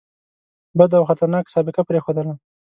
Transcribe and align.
بده 0.77 0.95
او 0.99 1.07
خطرناکه 1.09 1.53
سابقه 1.55 1.81
پرېښودله. 1.89 2.33